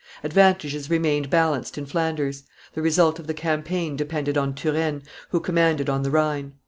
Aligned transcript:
Advantages 0.23 0.89
remained 0.89 1.29
balanced 1.29 1.77
in 1.77 1.85
Flanders; 1.85 2.41
the 2.73 2.81
result 2.81 3.19
of 3.19 3.27
the 3.27 3.35
campaign 3.35 3.95
depended 3.95 4.35
on 4.35 4.55
Turenne, 4.55 5.03
who 5.29 5.39
commanded 5.39 5.91
on 5.91 6.01
the 6.01 6.09
Rhine. 6.09 6.53